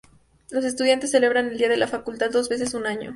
Los 0.49 0.65
estudiantes 0.65 1.11
celebran 1.11 1.49
el 1.49 1.59
día 1.59 1.69
de 1.69 1.77
la 1.77 1.85
facultad 1.87 2.31
dos 2.31 2.49
veces 2.49 2.73
un 2.73 2.87
año. 2.87 3.09